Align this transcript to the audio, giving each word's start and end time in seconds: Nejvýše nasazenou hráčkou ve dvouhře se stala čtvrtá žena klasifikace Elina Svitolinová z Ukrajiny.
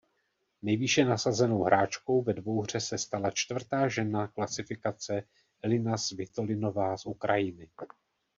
Nejvýše 0.61 1.05
nasazenou 1.05 1.63
hráčkou 1.63 2.21
ve 2.23 2.33
dvouhře 2.33 2.79
se 2.79 2.97
stala 2.97 3.31
čtvrtá 3.31 3.87
žena 3.87 4.27
klasifikace 4.27 5.23
Elina 5.63 5.97
Svitolinová 5.97 6.97
z 6.97 7.05
Ukrajiny. 7.05 7.69